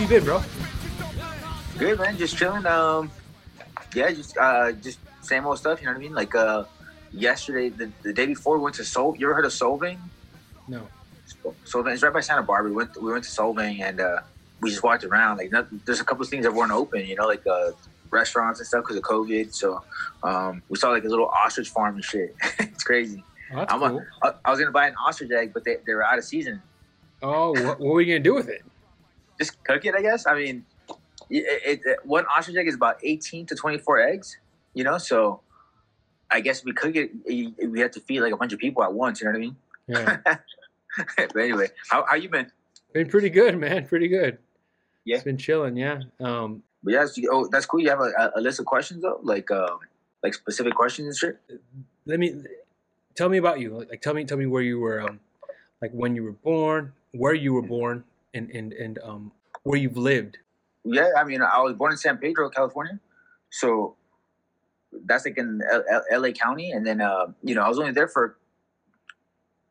[0.00, 0.42] have you been, bro?
[1.78, 2.64] Good man, just chilling.
[2.64, 3.10] Um,
[3.94, 5.80] yeah, just uh, just same old stuff.
[5.80, 6.14] You know what I mean?
[6.14, 6.64] Like uh,
[7.12, 9.14] yesterday, the, the day before, we went to Sol.
[9.16, 9.98] You ever heard of Solvang?
[10.68, 10.86] No.
[11.66, 11.92] Solvang.
[11.92, 12.70] is right by Santa Barbara.
[12.70, 14.20] We went we went to Solvang and uh,
[14.60, 15.36] we just walked around.
[15.36, 15.52] Like,
[15.84, 17.04] there's a couple of things that weren't open.
[17.04, 17.72] You know, like uh,
[18.10, 19.52] restaurants and stuff because of COVID.
[19.52, 19.82] So
[20.22, 22.34] um, we saw like a little ostrich farm and shit.
[22.58, 23.22] it's crazy.
[23.52, 24.02] Oh, that's I'm cool.
[24.22, 26.24] a, I, I was gonna buy an ostrich egg, but they, they were out of
[26.24, 26.62] season.
[27.22, 28.62] oh, what, what were you gonna do with it?
[29.40, 30.26] Just cook it, I guess.
[30.26, 30.64] I mean,
[31.30, 34.36] it, it, it, one ostrich egg is about 18 to 24 eggs.
[34.74, 35.40] You know, so
[36.30, 38.92] I guess we cook it, we have to feed like a bunch of people at
[38.92, 39.20] once.
[39.20, 39.56] You know what I mean?
[39.88, 40.16] Yeah.
[41.16, 42.52] but anyway, how how you been?
[42.92, 43.86] been pretty good, man.
[43.86, 44.38] Pretty good.
[45.04, 45.16] Yeah.
[45.16, 45.76] It's been chilling.
[45.76, 46.00] Yeah.
[46.20, 47.80] Um, But yeah, so- oh, that's cool.
[47.80, 49.78] You have a, a- a list of questions though, like um,
[50.22, 51.60] like specific questions and shit.
[52.06, 52.34] let me
[53.14, 53.86] tell me about you.
[53.88, 55.00] Like, tell me, tell me where you were.
[55.00, 55.20] Um,
[55.82, 59.96] like when you were born, where you were born, and and and um, where you've
[59.96, 60.38] lived.
[60.84, 62.98] Yeah, I mean, I was born in San Pedro, California,
[63.50, 63.96] so
[65.04, 67.92] that's like in L- L- LA County, and then uh, you know I was only
[67.92, 68.38] there for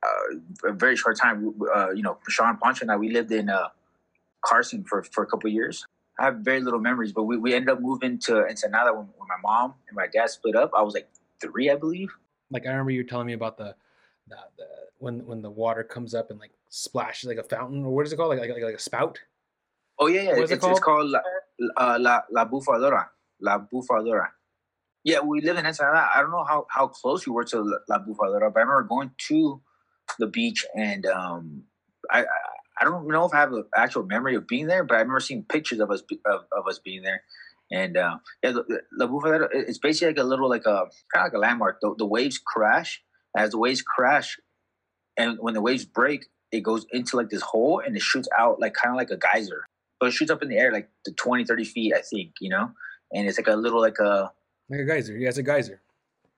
[0.03, 1.53] uh, a very short time.
[1.73, 3.69] Uh, you know, Sean Poncho and I we lived in uh,
[4.45, 5.85] Carson for for a couple of years.
[6.19, 9.27] I have very little memories, but we, we ended up moving to Ensenada when, when
[9.30, 10.71] my mom and my dad split up.
[10.77, 11.09] I was like
[11.39, 12.09] three, I believe.
[12.52, 13.76] Like I remember you telling me about the,
[14.29, 14.65] the, the
[14.97, 18.13] when when the water comes up and like splashes like a fountain or what is
[18.13, 18.37] it called?
[18.37, 19.19] Like like, like a spout.
[19.97, 20.35] Oh yeah, yeah.
[20.37, 21.19] It's, it it's called La,
[21.77, 23.07] uh, La La Bufadora.
[23.41, 24.27] La Bufadora.
[25.03, 26.09] Yeah, we live in Ensenada.
[26.13, 28.83] I don't know how, how close you were to La, La Bufadora, but I remember
[28.83, 29.61] going to
[30.17, 31.63] the beach and um,
[32.11, 32.25] I, I
[32.81, 35.19] I don't know if I have an actual memory of being there, but I remember
[35.19, 37.23] seeing pictures of us of, of us being there.
[37.71, 38.53] And uh, yeah,
[38.97, 39.49] La, Bufadora.
[39.51, 41.79] It's basically like a little like a kind of like a landmark.
[41.81, 43.01] The, the waves crash
[43.37, 44.37] as the waves crash,
[45.17, 48.59] and when the waves break, it goes into like this hole and it shoots out
[48.59, 49.65] like kind of like a geyser.
[49.99, 52.49] But it shoots up in the air like to 20 30 feet i think you
[52.49, 52.71] know?
[53.11, 54.31] And it's like a little like a
[54.69, 55.17] Like a geyser.
[55.17, 55.81] Yeah, it's a geyser.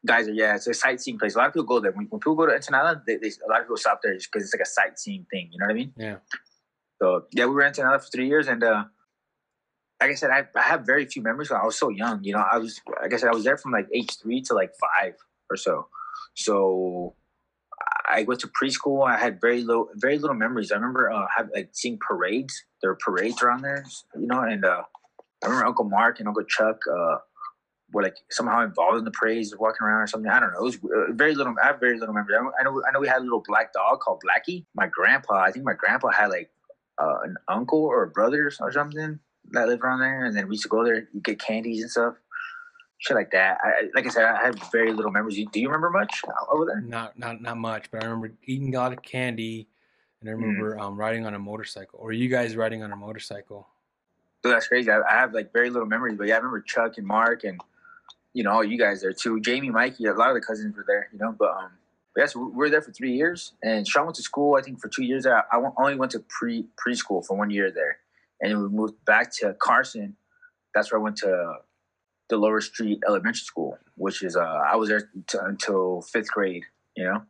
[0.05, 1.35] geyser yeah it's a sightseeing place.
[1.35, 1.91] A lot of people go there.
[1.91, 4.43] When, when people go to ensenada they, they, a lot of people stop there because
[4.43, 5.93] it's like a sightseeing thing you know what i mean?
[5.95, 6.17] Yeah.
[7.01, 8.83] so yeah we were in ensenada for three years and uh
[10.01, 12.43] like i said i, I have very few memories i was so young you know?
[12.51, 15.13] I was like i said i was there from like age three to like five
[15.49, 15.87] or so
[16.35, 17.15] so
[18.09, 19.07] I went to preschool.
[19.07, 20.71] I had very little, very little memories.
[20.71, 22.63] I remember uh, have like seeing parades.
[22.81, 23.83] There were parades around there,
[24.15, 24.41] you know.
[24.41, 24.83] And uh,
[25.43, 27.17] I remember Uncle Mark and Uncle Chuck uh,
[27.91, 30.29] were like somehow involved in the parades, walking around or something.
[30.31, 30.59] I don't know.
[30.59, 31.55] It was uh, very little.
[31.61, 32.35] I have very little memory.
[32.35, 32.99] I know- I know.
[32.99, 34.65] We had a little black dog called Blackie.
[34.75, 35.35] My grandpa.
[35.41, 36.49] I think my grandpa had like
[37.01, 39.19] uh, an uncle or a brother or something
[39.51, 41.91] that lived around there, and then we used to go there, you get candies and
[41.91, 42.15] stuff.
[43.01, 43.57] Shit like that.
[43.63, 45.43] I, like I said, I have very little memories.
[45.51, 46.81] Do you remember much over there?
[46.81, 49.67] Not not not much, but I remember eating a lot of candy,
[50.19, 51.97] and I remember um, riding on a motorcycle.
[51.99, 53.67] Or you guys riding on a motorcycle?
[54.43, 54.91] So that's crazy.
[54.91, 57.59] I, I have like very little memories, but yeah, I remember Chuck and Mark and
[58.33, 59.39] you know all you guys there too.
[59.39, 61.35] Jamie, Mikey, a lot of the cousins were there, you know.
[61.35, 61.71] But um,
[62.13, 64.57] but yes, we we were there for three years, and Sean went to school.
[64.57, 65.25] I think for two years.
[65.25, 67.97] I, I only went to pre preschool for one year there,
[68.41, 70.15] and then we moved back to Carson.
[70.75, 71.55] That's where I went to
[72.37, 76.63] Lower Street Elementary School, which is uh, I was there t- until fifth grade.
[76.95, 77.23] You know,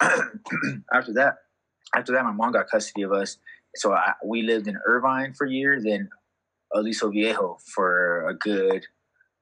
[0.92, 1.36] after that,
[1.94, 3.38] after that, my mom got custody of us,
[3.76, 6.10] so I, we lived in Irvine for a year, then
[6.72, 8.86] Aliso Viejo for a good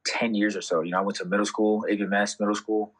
[0.06, 0.80] 10 years or so.
[0.80, 2.94] You know, I went to middle school, AVMS middle school,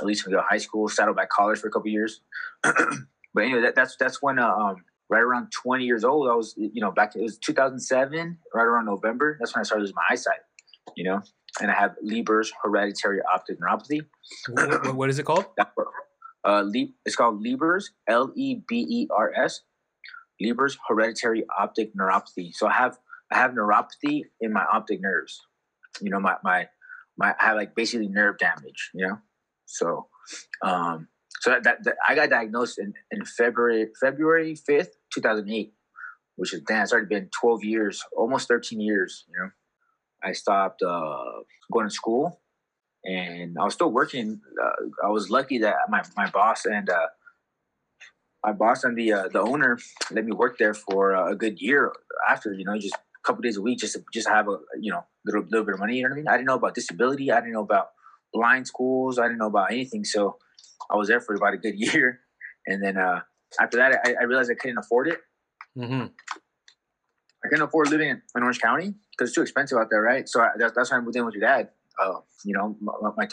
[0.00, 2.20] Aliso Viejo High School, Saddleback College for a couple years.
[2.62, 2.74] but
[3.38, 4.76] anyway, that, that's that's when, uh, um,
[5.08, 8.86] right around 20 years old, I was, you know, back, it was 2007, right around
[8.86, 9.36] November.
[9.40, 10.40] That's when I started losing my eyesight,
[10.96, 11.22] you know,
[11.60, 14.00] and I have Leber's hereditary optic neuropathy.
[14.48, 15.46] What, what, is it called?
[16.44, 19.62] Uh, Le- it's called Leber's, L E B E R S,
[20.42, 22.52] Leber's hereditary optic neuropathy.
[22.54, 22.98] So I have
[23.32, 25.40] I have neuropathy in my optic nerves.
[26.00, 26.68] You know, my my
[27.18, 28.90] my I have like basically nerve damage.
[28.94, 29.18] You know,
[29.66, 30.08] so
[30.62, 31.08] um,
[31.40, 35.74] so that, that, that I got diagnosed in, in February February fifth, two thousand eight,
[36.36, 36.82] which is damn.
[36.82, 39.24] It's already been twelve years, almost thirteen years.
[39.28, 39.50] You know,
[40.22, 41.24] I stopped uh,
[41.72, 42.40] going to school
[43.04, 44.40] and I was still working.
[44.62, 47.06] Uh, I was lucky that my, my boss and uh,
[48.44, 49.78] my boss and the uh, the owner
[50.10, 51.92] let me work there for uh, a good year
[52.28, 52.52] after.
[52.52, 55.04] You know, just a couple days a week, just to, just have a you know
[55.24, 55.96] little little bit of money.
[55.96, 56.28] You know what I mean?
[56.28, 57.30] I didn't know about disability.
[57.30, 57.88] I didn't know about
[58.32, 59.18] blind schools.
[59.18, 60.04] I didn't know about anything.
[60.04, 60.38] So
[60.90, 62.20] I was there for about a good year,
[62.66, 63.20] and then uh,
[63.60, 65.20] after that, I, I realized I couldn't afford it.
[65.76, 66.06] Mm-hmm.
[67.44, 70.28] I couldn't afford living in, in Orange County because it's too expensive out there, right?
[70.28, 71.70] So I, that's, that's why I moved in with your dad.
[71.98, 73.26] Uh, you know, my, my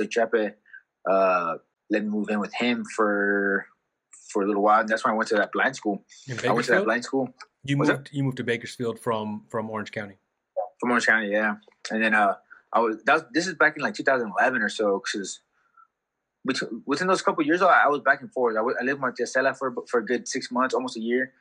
[1.10, 1.56] uh
[1.90, 3.66] let me move in with him for
[4.30, 4.82] for a little while.
[4.82, 6.04] And that's when I went to that blind school.
[6.46, 7.34] I went to that blind school
[7.64, 8.10] You What's moved.
[8.12, 10.16] You moved to Bakersfield from from Orange County.
[10.80, 11.56] from Orange County, yeah.
[11.92, 12.36] And then uh,
[12.74, 15.42] I was that was this is back in like 2011 or so because
[16.86, 18.56] within those couple years, I, I was back and forth.
[18.58, 21.34] I lived in Monticello for for a good six months, almost a year.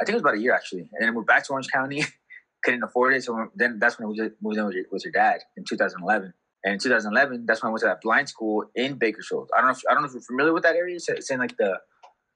[0.00, 1.68] I think it was about a year actually, and then I moved back to Orange
[1.68, 2.04] County.
[2.62, 5.40] Couldn't afford it, so then that's when we moved in with your, with your dad
[5.56, 6.34] in 2011.
[6.62, 9.48] And in 2011, that's when I went to that blind school in Bakersfield.
[9.56, 10.96] I don't know if I don't know if you're familiar with that area.
[10.96, 11.78] It's, it's in like the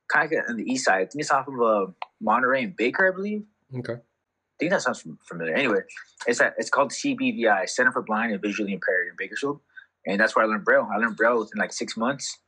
[0.08, 0.94] kind of on the east side.
[0.94, 3.44] I think it's off of uh, Monterey and Baker, I believe.
[3.76, 3.94] Okay.
[3.94, 5.54] I think that sounds familiar.
[5.54, 5.80] Anyway,
[6.26, 9.60] it's that it's called CBVI, Center for Blind and Visually Impaired in Bakersfield,
[10.06, 10.88] and that's where I learned Braille.
[10.92, 12.38] I learned Braille within like six months,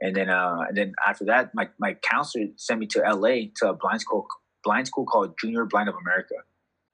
[0.00, 3.70] and then uh, and then after that, my my counselor sent me to LA to
[3.70, 4.26] a blind school
[4.64, 6.34] blind school called Junior Blind of America,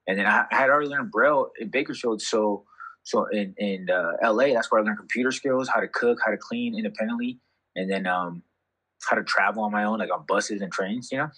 [0.07, 2.65] and then I, had already learned Braille in Bakersfield, so
[3.03, 6.31] so in in uh, LA, that's where I learned computer skills, how to cook, how
[6.31, 7.39] to clean independently,
[7.77, 8.43] and then um,
[9.09, 11.31] how to travel on my own, like on buses and trains, you know,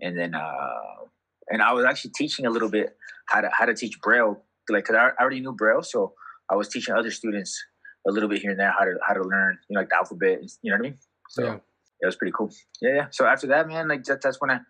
[0.00, 0.34] and then.
[0.34, 1.06] Uh,
[1.50, 2.94] and I was actually teaching a little bit
[3.26, 6.12] how to how to teach Braille, like because I already knew Braille, so
[6.50, 7.58] I was teaching other students
[8.06, 9.96] a little bit here and there how to how to learn, you know, like the
[9.96, 10.98] alphabet, you know what I mean?
[11.30, 11.58] So Yeah.
[12.00, 12.50] it was pretty cool.
[12.80, 13.06] Yeah, yeah.
[13.10, 14.60] So after that, man, like that, that's when I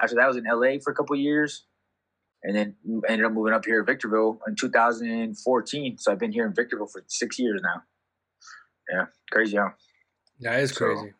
[0.00, 1.66] after that I was in LA for a couple of years,
[2.42, 2.76] and then
[3.08, 5.98] ended up moving up here to Victorville in 2014.
[5.98, 7.82] So I've been here in Victorville for six years now.
[8.90, 9.70] Yeah, crazy, huh?
[10.40, 11.14] That is So- crazy.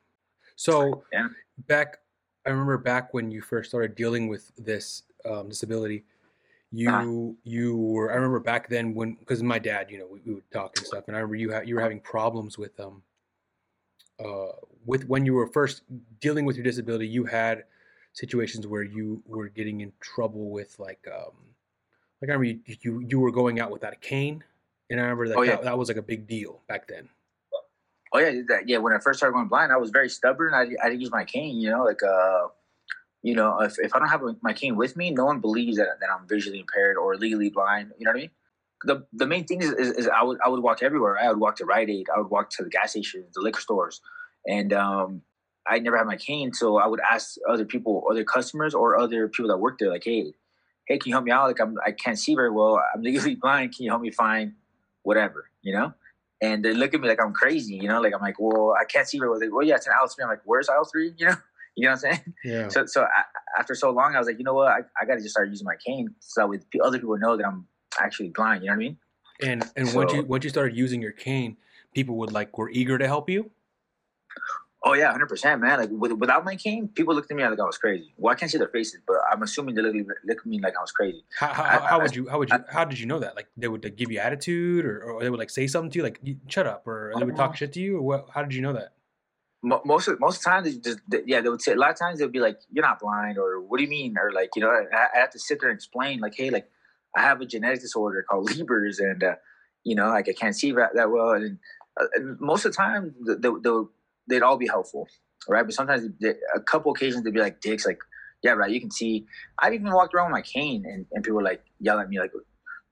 [0.57, 1.29] So Yeah.
[1.67, 1.99] back,
[2.47, 6.05] I remember back when you first started dealing with this um, disability.
[6.75, 7.33] You Uh-huh.
[7.45, 8.11] you were.
[8.11, 10.87] I remember back then when because my dad, you know, we, we would talk and
[10.87, 13.03] stuff, and I remember you ha- you were having problems with um
[14.19, 14.53] uh
[14.85, 15.83] with when you were first
[16.21, 17.07] dealing with your disability.
[17.07, 17.65] You had
[18.15, 21.33] situations where you were getting in trouble with like um
[22.21, 24.43] like I remember you you, you were going out without a cane,
[24.89, 25.57] and I remember that, Oh, yeah.
[25.57, 27.09] that that was like a big deal back then.
[28.15, 28.79] Oh yeah, that, yeah.
[28.79, 30.53] When I first started going blind, I was very stubborn.
[30.55, 31.57] I, I didn't use my cane.
[31.57, 32.49] You know, like uh,
[33.23, 36.01] you know, if, if I don't have my cane with me, no one believes that,
[36.01, 37.93] that I'm visually impaired or legally blind.
[37.99, 38.31] You know what I mean?
[38.85, 41.17] The the main thing is, is, is I would I would walk everywhere.
[41.17, 42.09] I would walk to Rite Aid.
[42.15, 44.01] I would walk to the gas stations, the liquor stores,
[44.45, 45.23] and um,
[45.69, 46.53] I never had my cane.
[46.53, 50.03] So I would ask other people, other customers, or other people that work there, like,
[50.05, 50.35] hey,
[50.89, 51.47] hey, can you help me out?
[51.47, 52.83] Like I'm I can't see very well.
[52.93, 53.77] I'm legally blind.
[53.77, 54.55] Can you help me find
[55.05, 55.49] whatever?
[55.63, 55.95] You know?
[56.43, 58.01] and they look at me like I'm crazy, you know.
[58.01, 59.39] Like I'm like, well, I can't see very well.
[59.39, 60.25] Go, well, yeah, it's an aisle three.
[60.25, 61.15] I'm like, where's aisle three?
[61.19, 61.37] You know,
[61.77, 62.35] you know what I'm saying?
[62.45, 62.69] Yeah.
[62.69, 63.23] So, so I,
[63.59, 64.69] after so long, I was like, you know what?
[64.69, 67.37] I, I got to just start using my cane so that way other people know
[67.37, 67.67] that I'm
[68.01, 68.63] actually blind.
[68.63, 68.97] You know what I mean?
[69.43, 71.57] And and once you once you started using your cane,
[71.95, 73.51] people would like were eager to help you.
[74.85, 75.79] Oh yeah, hundred percent, man.
[75.79, 78.13] Like with, without my cane, people looked at me like I was crazy.
[78.17, 80.75] Well, I can't see their faces, but I'm assuming they look, look at me like
[80.77, 81.25] I was crazy.
[81.39, 83.37] How, how, I- how I- would you how would you how did you know that?
[83.37, 85.99] Like they would like, give you attitude, or, or they would like say something to
[85.99, 87.57] you, like shut up, or they would talk uh-huh.
[87.57, 88.29] shit to you, or what?
[88.35, 88.93] How did you know that?
[89.65, 91.91] Mo- Most of most of the time, they just yeah, they would say a lot
[91.91, 94.51] of times they'd be like, "You're not blind," or "What do you mean?" or like
[94.57, 96.69] you know, I, I have to sit there and explain like, "Hey, like
[97.17, 99.35] I have a genetic disorder called Leber's, and uh,
[99.85, 101.59] you know, like I can't see that, that well." And,
[102.01, 103.91] uh, and most of the time, they, they, they'll-
[104.29, 105.07] they'd all be helpful,
[105.49, 105.65] right?
[105.65, 107.99] But sometimes, they, a couple occasions, they'd be like dicks, like,
[108.43, 109.27] "Yeah, right, you can see."
[109.61, 112.33] I've even walked around with my cane, and, and people like yell at me like,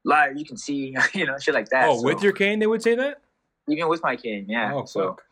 [0.05, 1.89] "Liar, you can see," you know, shit like that.
[1.89, 3.23] oh, with your cane, they would say that.
[3.69, 4.73] even with my cane, yeah.
[4.73, 5.01] oh, so.
[5.09, 5.23] fuck.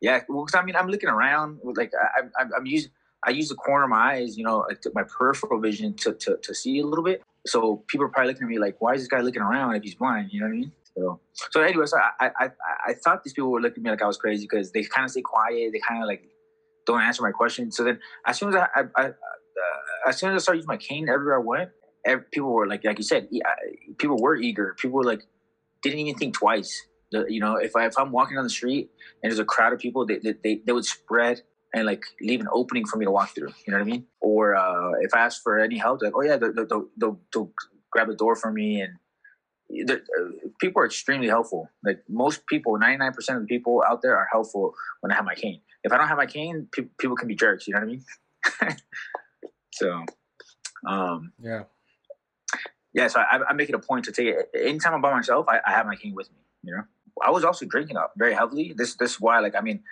[0.00, 2.90] Yeah, well, 'cause I mean, I'm looking around with like I, I'm using
[3.26, 6.38] I use the corner of my eyes, you know, like my peripheral vision to, to
[6.42, 7.22] to see a little bit.
[7.46, 9.82] So people are probably looking at me like, why is this guy looking around if
[9.82, 10.30] he's blind?
[10.32, 10.72] You know what I mean?
[10.96, 12.50] So so anyway, so I I
[12.86, 15.04] I, thought these people were looking at me like I was crazy because they kind
[15.04, 16.24] of stay quiet, they kind of like
[16.86, 17.76] don't answer my questions.
[17.76, 19.12] So then as soon as I, I, I uh,
[20.08, 21.70] as soon as I started using my cane everywhere I went,
[22.06, 23.42] ev people were like like you said, yeah,
[23.98, 24.74] people were eager.
[24.78, 25.22] People were like
[25.82, 26.86] didn't even think twice.
[27.12, 28.90] The, you know, if I if I'm walking down the street
[29.22, 31.42] and there's a crowd of people, they, they, they, they would spread
[31.74, 33.52] and like leave an opening for me to walk through.
[33.66, 34.06] You know what I mean?
[34.20, 37.52] Or uh, if I ask for any help, like, oh yeah, they'll, they'll, they'll, they'll
[37.92, 38.80] grab a door for me.
[38.80, 38.94] And
[39.88, 41.68] the- uh, people are extremely helpful.
[41.84, 45.34] Like most people, 99% of the people out there are helpful when I have my
[45.34, 45.60] cane.
[45.84, 47.66] If I don't have my cane, pe- people can be jerks.
[47.66, 48.76] You know what I mean?
[49.72, 50.04] so,
[50.86, 51.64] um, Yeah.
[52.92, 55.46] yeah, so I, I make it a point to take it anytime I'm by myself.
[55.48, 56.38] I, I have my cane with me.
[56.62, 56.82] You know,
[57.22, 58.74] I was also drinking up very heavily.
[58.76, 59.82] This this is why, like, I mean,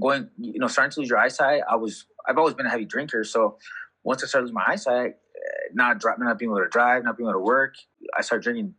[0.00, 1.62] going, you know, starting to lose your eyesight.
[1.68, 3.24] I was I've always been a heavy drinker.
[3.24, 3.58] So
[4.02, 7.16] once I started losing my eyesight, eh, not dri- not being able to drive, not
[7.16, 7.74] being able to work,
[8.16, 8.74] I started drinking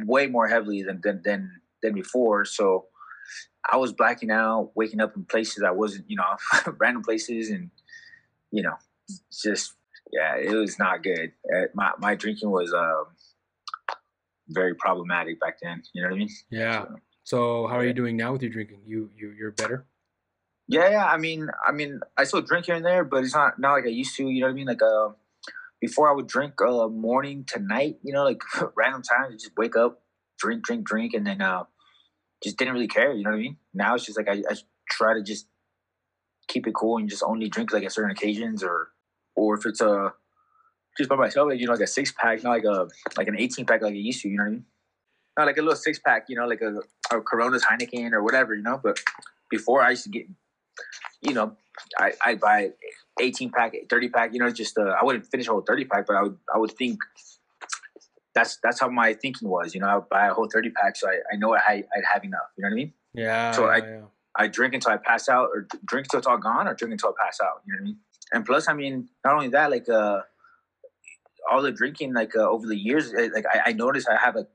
[0.00, 2.44] way more heavily than than than, than before.
[2.44, 2.86] So
[3.70, 7.70] I was blacking out, waking up in places I wasn't, you know, random places, and
[8.50, 8.74] you know,
[9.42, 9.74] just
[10.12, 11.32] yeah, it was not good.
[11.54, 13.06] Uh, my my drinking was um,
[14.48, 15.82] very problematic back then.
[15.92, 16.28] You know what I mean?
[16.50, 16.82] Yeah.
[16.82, 18.82] So, So how are you doing now with your drinking?
[18.86, 19.86] You you you're better.
[20.66, 21.06] Yeah, yeah.
[21.06, 23.84] I mean, I mean, I still drink here and there, but it's not not like
[23.84, 24.28] I used to.
[24.28, 24.66] You know what I mean?
[24.66, 25.10] Like, uh,
[25.80, 27.96] before I would drink uh, morning to night.
[28.02, 28.42] You know, like
[28.76, 30.02] random times, just wake up,
[30.38, 31.64] drink, drink, drink, and then uh,
[32.42, 33.12] just didn't really care.
[33.12, 33.56] You know what I mean?
[33.74, 34.56] Now it's just like I, I
[34.90, 35.46] try to just
[36.48, 38.88] keep it cool and just only drink like at certain occasions, or
[39.36, 40.10] or if it's a uh,
[40.96, 43.38] just by myself, like, you know, like a six pack, not like a like an
[43.38, 44.28] eighteen pack like I used to.
[44.28, 44.64] You know what I mean?
[45.38, 46.76] Not like a little six pack, you know, like a,
[47.14, 48.80] a Corona's Heineken or whatever, you know.
[48.82, 49.00] But
[49.50, 50.26] before I used to get,
[51.20, 51.56] you know,
[51.98, 52.70] I I buy
[53.20, 56.06] eighteen pack, thirty pack, you know, just uh, I wouldn't finish a whole thirty pack,
[56.06, 57.00] but I would I would think
[58.34, 59.74] that's that's how my thinking was.
[59.74, 62.04] You know, I would buy a whole thirty pack, so I, I know I I'd
[62.12, 62.50] have enough.
[62.56, 62.92] You know what I mean?
[63.14, 63.50] Yeah.
[63.52, 64.00] So I yeah.
[64.36, 67.10] I drink until I pass out, or drink until it's all gone, or drink until
[67.10, 67.62] I pass out.
[67.66, 67.98] You know what I mean?
[68.32, 70.22] And plus, I mean, not only that, like uh,
[71.50, 74.46] all the drinking, like uh, over the years, like I, I noticed I have a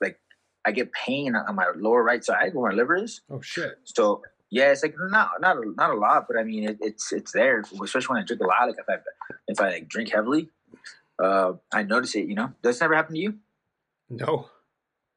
[0.00, 0.18] like
[0.64, 3.20] I get pain on my lower right side where my liver is.
[3.30, 3.78] Oh shit.
[3.84, 7.12] So yeah, it's like not not a, not a lot, but I mean it, it's
[7.12, 8.66] it's there, especially when I drink a lot.
[8.68, 8.96] Like if I
[9.48, 10.48] if I like drink heavily,
[11.22, 12.28] uh, I notice it.
[12.28, 13.34] You know, does this never happen to you?
[14.08, 14.48] No.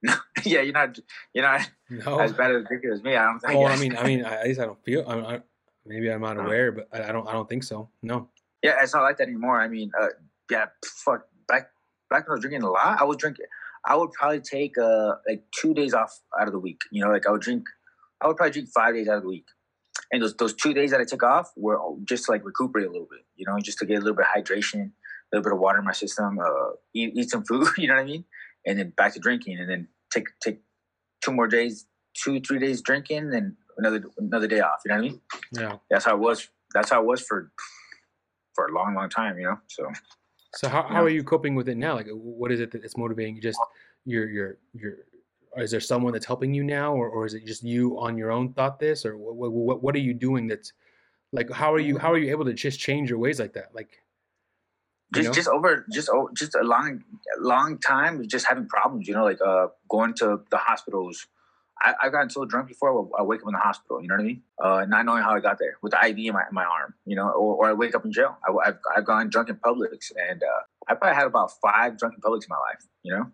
[0.01, 0.13] no
[0.45, 0.97] yeah, you're not
[1.33, 2.19] you're not No.
[2.19, 3.15] as bad a drinker as me.
[3.15, 3.53] I don't think.
[3.55, 5.05] Oh, I mean, I mean, I- at least I don't feel.
[5.07, 5.39] I, I,
[5.85, 6.43] maybe I'm not Uh.
[6.43, 7.27] aware, but I, I don't.
[7.27, 7.89] I don't think so.
[8.01, 8.29] No.
[8.63, 9.61] Yeah, it's not like that anymore.
[9.61, 10.07] I mean, uh,
[10.49, 11.23] yeah, fuck.
[11.47, 11.69] Back
[12.09, 13.45] back when I was drinking a lot, I was drinking.
[13.85, 16.81] I would probably take uh like two days off out of the week.
[16.91, 17.63] You know, like I would drink.
[18.21, 19.45] I would probably drink five days out of the week,
[20.11, 22.91] and those those two days that I took off were just to, like recuperate a
[22.91, 23.25] little bit.
[23.35, 25.79] You know, just to get a little bit of hydration, a little bit of water
[25.79, 27.67] in my system, uh, eat eat some food.
[27.77, 28.25] You know what I mean?
[28.65, 30.59] And then back to drinking, and then take take
[31.23, 34.81] two more days, two three days drinking, and another another day off.
[34.85, 35.21] You know what I mean?
[35.53, 35.75] Yeah.
[35.89, 36.49] That's how it was.
[36.73, 37.51] That's how it was for
[38.53, 39.37] for a long, long time.
[39.37, 39.89] You know, so.
[40.55, 41.95] So how, how are you coping with it now?
[41.95, 43.41] Like, what is it that's motivating you?
[43.41, 43.59] Just
[44.05, 44.93] your your your.
[45.57, 48.31] Is there someone that's helping you now, or, or is it just you on your
[48.31, 50.73] own thought this, or what, what what are you doing that's
[51.31, 53.69] like how are you how are you able to just change your ways like that?
[53.73, 54.01] Like,
[55.13, 55.33] just know?
[55.33, 57.03] just over just just a long
[57.39, 61.27] long time of just having problems you know like uh going to the hospitals
[61.81, 64.21] I, I've gotten so drunk before I wake up in the hospital you know what
[64.21, 64.41] I mean?
[64.61, 66.93] Uh not knowing how I got there with the IV in my, in my arm
[67.05, 68.37] you know or, or I wake up in jail.
[68.47, 72.15] I, have I've gone drunk in publics and uh I probably had about five drunk
[72.15, 73.31] in publics in my life you know?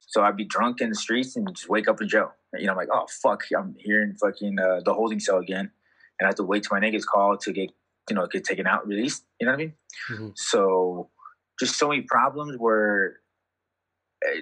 [0.00, 2.32] So I'd be drunk in the streets and just wake up in jail.
[2.58, 5.70] You know I'm like oh fuck I'm here in fucking uh, the holding cell again
[6.18, 7.70] and I have to wait till my niggas called to get
[8.08, 9.74] you know get taken out released you know what I mean?
[10.10, 10.32] Mhm.
[10.36, 11.10] so
[11.58, 13.20] just so many problems where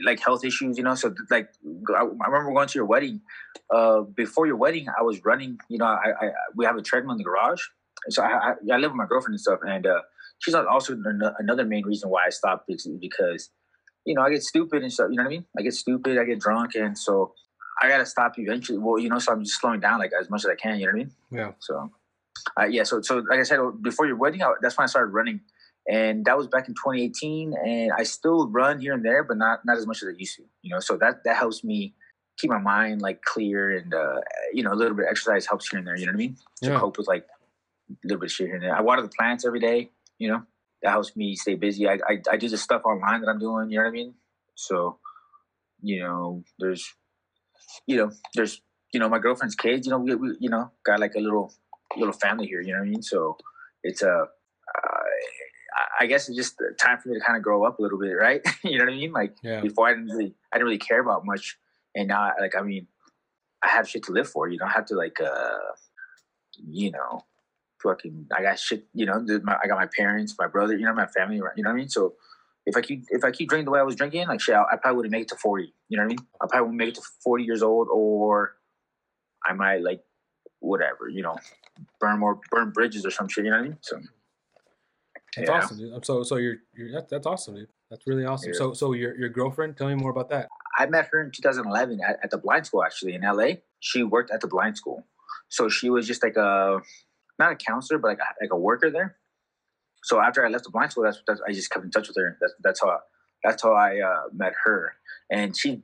[0.05, 0.95] like health issues you know?
[0.95, 1.49] So like
[1.97, 3.21] i, I remember going to your wedding
[3.75, 7.13] uh before your wedding i was running you know i, I we have a treadmill
[7.13, 7.63] in the garage.
[8.11, 10.01] So I, I i live with my girlfriend and stuff and uh
[10.39, 10.97] she's also
[11.39, 13.51] another main reason why i stopped is because
[14.05, 15.45] you know i get stupid and stuff you know what i mean?
[15.59, 17.35] I get stupid i get drunk and so
[17.83, 20.45] i gotta stop eventually well you know so i'm just slowing down like as much
[20.45, 21.13] as i can you know what i mean?
[21.31, 21.91] Yeah, so,
[22.59, 22.85] uh, yeah.
[22.85, 25.41] So, so like I said, before your wedding, I, that's when I started running,
[25.89, 27.55] and that was back in 2018.
[27.55, 30.37] And I still run here and there, but not not as much as I used
[30.37, 30.45] to.
[30.63, 31.95] You know, so that that helps me
[32.39, 34.21] keep my mind like clear, and uh,
[34.53, 35.97] you know, a little bit of exercise helps here and there.
[35.97, 36.37] You know what I mean?
[36.63, 36.79] To Yeah.
[36.79, 37.27] cope with like
[37.91, 38.77] a little bit of shit here and there.
[38.77, 39.91] I water the plants every day.
[40.19, 40.43] You know,
[40.83, 41.89] that helps me stay busy.
[41.89, 43.71] I I, I do the stuff online that I'm doing.
[43.71, 44.15] You know what I mean?
[44.55, 44.99] So,
[45.81, 46.95] you know, there's,
[47.87, 48.61] you know, there's
[48.93, 51.53] you know my girlfriend's kids you know we, we you know got like a little
[51.97, 53.37] little family here you know what i mean so
[53.83, 54.25] it's a uh,
[56.01, 58.13] I- guess it's just time for me to kind of grow up a little bit
[58.13, 59.61] right you know what i mean like yeah.
[59.61, 61.57] before i didn't really i didn't really care about much
[61.95, 62.87] and now like i mean
[63.63, 65.59] i have shit to live for you don't have to like uh
[66.67, 67.21] you know
[67.83, 70.95] fucking i got shit you know my, i got my parents my brother you know
[70.95, 72.15] my family you know what i mean so
[72.69, 74.63] if I keep if I keep drinking the way I was drinking, like shit, I,
[74.73, 75.73] I probably wouldn't make it to forty.
[75.89, 76.19] You know what I mean?
[76.43, 78.57] I probably wouldn't make it to forty years old, or
[79.45, 80.03] I might like
[80.61, 81.37] whatever, you know,
[81.99, 83.45] burn more burn bridges or some shit.
[83.45, 83.79] You know what I mean?
[83.81, 84.01] So
[85.37, 85.57] That's yeah.
[85.57, 86.05] awesome, dude.
[86.05, 87.69] So so you're you're that, that's awesome, dude.
[87.91, 88.53] That's really awesome.
[88.53, 88.59] Yeah.
[88.59, 90.49] So so your your girlfriend, tell me more about that.
[90.79, 93.61] I met her in 2011 at, at the blind school actually in LA.
[93.81, 95.05] She worked at the blind school,
[95.49, 96.81] so she was just like a
[97.39, 99.17] not a counselor, but like a, like a worker there.
[100.05, 102.17] So after I left the blind school, that's, that's I just kept in touch with
[102.17, 102.37] her.
[102.41, 102.99] That's that's how
[103.45, 104.95] that's how I uh, met her,
[105.31, 105.83] and she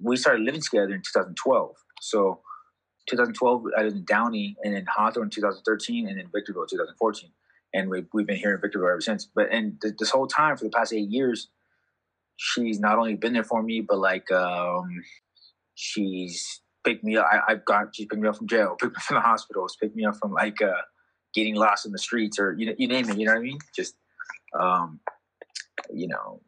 [0.00, 1.76] we started living together in 2012.
[2.00, 2.40] So
[3.08, 7.30] 2012 I lived in Downey, and then Hawthorne 2013, and then Victorville 2014,
[7.74, 9.26] and we've, we've been here in Victorville ever since.
[9.26, 11.48] But and th- this whole time for the past eight years,
[12.36, 15.02] she's not only been there for me, but like um,
[15.74, 17.26] she's picked me up.
[17.30, 19.76] I, I've got she's picked me up from jail, picked me up from the hospitals,
[19.80, 20.82] picked me up from like uh,
[21.34, 23.18] getting lost in the streets, or you know, you name it.
[23.18, 23.58] You know what I mean?
[23.74, 23.94] Just
[24.58, 25.00] um,
[25.92, 26.40] you know,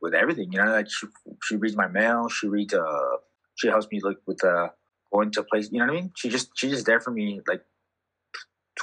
[0.00, 0.52] with everything.
[0.52, 1.06] You know, like she
[1.42, 2.28] she reads my mail.
[2.28, 2.74] She reads.
[2.74, 3.16] Uh,
[3.54, 4.68] she helps me like with uh,
[5.12, 5.70] going to place.
[5.70, 6.12] You know what I mean?
[6.16, 7.62] She just she's just there for me like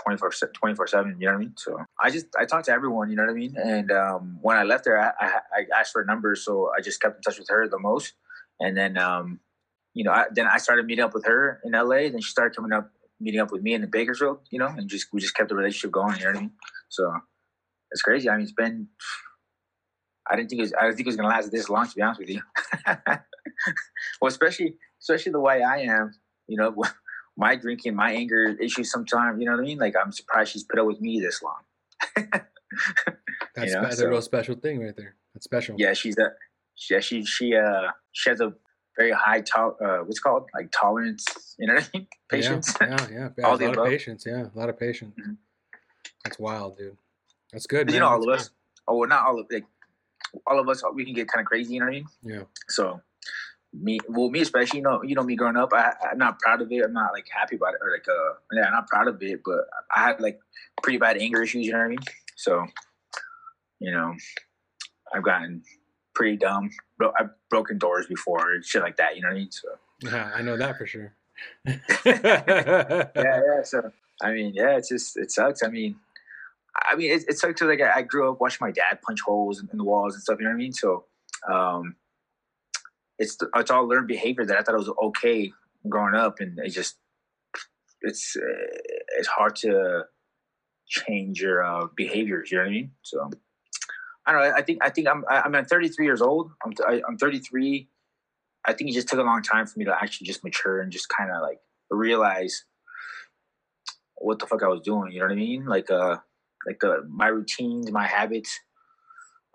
[0.03, 1.53] 24 24 7 you know what i mean?
[1.57, 3.55] So i just i talked to everyone you know what i mean?
[3.57, 5.27] And um, when i left there I, I,
[5.57, 8.13] I asked for a number so i just kept in touch with her the most.
[8.61, 9.39] And then um,
[9.93, 12.55] you know I, then i started meeting up with her in la then she started
[12.55, 15.35] coming up meeting up with me in the bakersfield you know and just we just
[15.35, 16.51] kept the relationship going you know what i mean?
[16.89, 17.13] So
[17.91, 18.29] it's crazy.
[18.29, 18.87] I mean it's been
[20.29, 21.95] i didn't think it was i didn't think it was gonna last this long to
[21.95, 22.41] be honest with you.
[24.21, 26.13] Well especially especially the way i am
[26.47, 26.73] you know
[27.39, 29.77] my drinking, my anger issues sometimes, you know what I mean?
[29.77, 31.61] Like I'm surprised she's put up with me this long.
[32.15, 32.45] that's,
[33.57, 33.81] you know?
[33.81, 35.15] that's so, a real special thing right there.
[35.33, 35.75] That's special.
[35.79, 36.31] Yeah, she's a
[36.89, 38.53] yeah, she she uh she has a
[38.97, 41.25] very high to, uh what's called like tolerance,
[41.57, 42.07] you know what I mean?
[42.29, 42.75] Patience.
[42.81, 43.29] Yeah, yeah, yeah.
[43.37, 43.45] yeah.
[43.45, 43.85] All a lot above.
[43.85, 44.47] of patience, yeah.
[44.53, 45.15] A lot of patience.
[45.19, 45.33] Mm-hmm.
[46.25, 46.97] That's wild, dude.
[47.53, 47.87] That's good.
[47.87, 47.93] Man.
[47.93, 48.49] You know, all that's of us.
[48.89, 49.65] Oh well not all of like
[50.45, 52.05] all of us we can get kind of crazy, you know what I mean?
[52.21, 52.43] Yeah.
[52.67, 52.99] So
[53.73, 56.61] me well me especially you know you know me growing up I, i'm not proud
[56.61, 56.83] of it.
[56.83, 59.41] I'm not like happy about it or like uh yeah i'm not proud of it
[59.45, 59.59] but
[59.95, 60.39] i had like
[60.81, 61.99] pretty bad anger issues you know what i mean?
[62.35, 62.65] So
[63.79, 64.15] you know
[65.13, 65.61] i've gotten
[66.15, 69.39] pretty dumb Bro- i've broken doors before and shit like that you know what i
[69.39, 69.51] mean?
[69.51, 69.67] So.
[70.01, 71.13] Yeah i know that for sure.
[71.65, 75.61] Yeah yeah so i mean yeah it's just it sucks.
[75.63, 75.95] I mean
[76.75, 79.59] i mean it, it sucks like I, I grew up watching my dad punch holes
[79.61, 80.73] in, in the walls and stuff you know what i mean?
[80.73, 81.05] So
[81.47, 81.95] um
[83.19, 85.51] it's it's all learned behavior that I thought was okay
[85.87, 86.97] growing up, and it just
[88.01, 88.35] it's
[89.17, 90.05] it's hard to
[90.87, 92.51] change your uh, behaviors.
[92.51, 92.91] You know what I mean?
[93.03, 93.29] So
[94.25, 94.53] I don't know.
[94.55, 96.51] I think I think I'm I'm at 33 years old.
[96.65, 97.89] I'm I, I'm 33.
[98.65, 100.91] I think it just took a long time for me to actually just mature and
[100.91, 102.65] just kind of like realize
[104.15, 105.11] what the fuck I was doing.
[105.11, 105.65] You know what I mean?
[105.65, 106.17] Like uh
[106.65, 108.59] like uh, my routines, my habits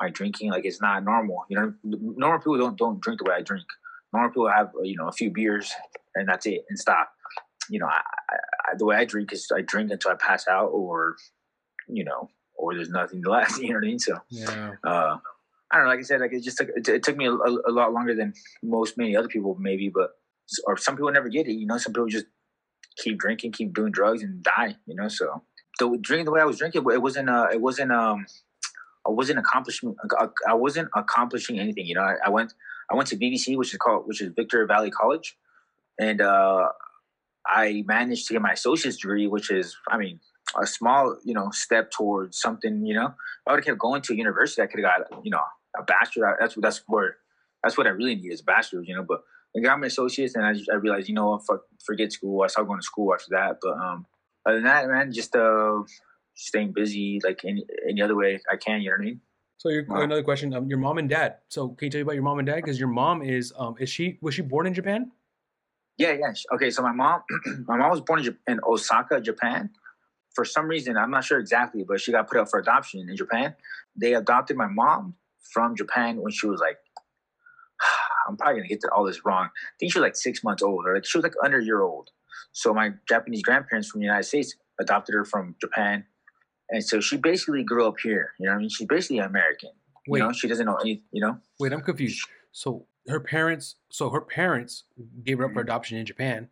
[0.01, 0.51] my drinking.
[0.51, 1.45] Like it's not normal.
[1.49, 3.65] You know, normal people don't don't drink the way I drink.
[4.13, 5.73] Normal people have you know a few beers
[6.15, 7.11] and that's it and stop.
[7.69, 10.69] You know, I, I, the way I drink is I drink until I pass out,
[10.69, 11.17] or
[11.89, 13.59] you know, or there's nothing left.
[13.61, 13.99] You know what I mean?
[13.99, 14.73] So yeah.
[14.85, 15.17] Uh,
[15.71, 15.91] I don't know.
[15.91, 18.15] Like I said, like it just took it, it took me a, a, lot longer
[18.15, 20.11] than most many other people maybe, but
[20.67, 21.55] or some people never get it.
[21.55, 22.27] You know, some people just
[22.97, 24.77] keep drinking, keep doing drugs, and die.
[24.87, 25.43] You know, so
[25.79, 28.27] the drinking the way I was drinking, it wasn't uh, it wasn't um
[29.07, 29.95] I wasn't accomplishing.
[30.47, 31.87] I wasn't accomplishing anything.
[31.87, 32.55] You know, I, I, went
[32.91, 35.37] I went to VVC, which is called which is Victor Valley College,
[36.01, 36.69] and uh,
[37.47, 40.21] I managed to get my associate's degree, which is I mean
[40.61, 42.87] a small you know step towards something.
[42.87, 43.15] You know, if
[43.47, 45.43] I would have kept going to university, I could have got you know
[45.79, 46.37] a bachelor.
[46.41, 47.17] That's what that's where
[47.63, 48.89] that's what I really need is a bachelor's.
[48.89, 49.21] You know, but
[49.57, 52.43] I got my associates, and I, just, I realized you know fuck, forget school.
[52.43, 54.07] I started going to school after that, but um,
[54.47, 55.83] other than that, man, just uh
[56.35, 58.81] staying busy like any any other way I can.
[58.81, 59.21] You know what I mean?
[59.59, 60.03] So your, wow.
[60.03, 61.37] another question: um, Your mom and dad.
[61.49, 62.57] So can you tell me about your mom and dad?
[62.57, 65.11] Because your mom is um is she was she born in Japan?
[65.97, 66.33] Yeah, yeah.
[66.53, 67.23] Okay, so my mom
[67.67, 69.71] my mom was born in, in Osaka, Japan.
[70.35, 73.17] For some reason, I'm not sure exactly, but she got put up for adoption in
[73.17, 73.55] Japan.
[73.95, 75.15] They adopted my mom
[75.53, 76.79] from Japan when she was like
[78.29, 79.47] I'm probably gonna get all this wrong.
[79.47, 81.65] I think she was like six months old, or like she was like under a
[81.65, 82.11] year old.
[82.53, 86.05] So my Japanese grandparents from the United States adopted her from Japan
[86.71, 88.33] and so she basically grew up here.
[88.39, 89.71] You know, I mean, she's basically American.
[90.07, 91.03] Wait, you know, she doesn't know any.
[91.13, 91.39] You know.
[91.59, 92.27] Wait, I'm confused.
[92.53, 94.85] So her parents, so her parents
[95.25, 95.69] gave her up for mm-hmm.
[95.69, 96.49] adoption in Japan,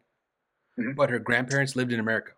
[0.79, 0.93] mm-hmm.
[0.93, 2.33] but her grandparents lived in America.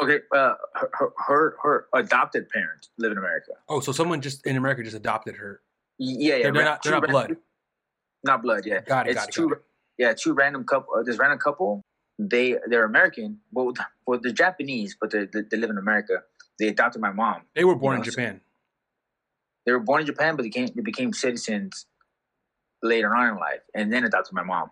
[0.00, 3.52] Okay, uh, her, her her adopted parents live in America.
[3.68, 5.60] Oh, so someone just in America just adopted her.
[5.98, 6.42] Yeah, yeah.
[6.44, 7.36] They're, they're not, they're not blood.
[8.24, 8.62] Not blood.
[8.64, 8.80] Yeah.
[8.80, 9.10] Got it.
[9.10, 9.48] It's got two.
[9.48, 9.64] Got it.
[9.98, 10.94] Yeah, two random couple.
[10.94, 11.82] Uh, this random couple.
[12.20, 13.40] They they're American.
[13.52, 13.72] Well,
[14.06, 16.22] well, they're Japanese, but they they live in America
[16.58, 17.42] they adopted my mom.
[17.54, 18.40] They were born you know, in Japan.
[19.66, 21.86] they were born in Japan, but they came they became citizens
[22.82, 24.70] later on in life, and then adopted my mom.